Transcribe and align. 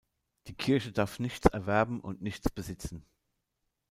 Die 0.47 0.55
Kirche 0.55 0.91
darf 0.91 1.19
nichts 1.19 1.45
erwerben 1.45 1.99
und 1.99 2.23
nichts 2.23 2.49
besitzen. 2.49 3.05